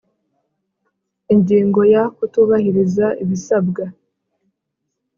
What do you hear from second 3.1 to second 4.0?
ibisabwa